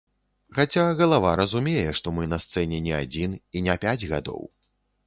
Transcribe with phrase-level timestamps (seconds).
[0.55, 4.43] Хаця галава разумее, што мы на сцэне не адзін і не пяць гадоў.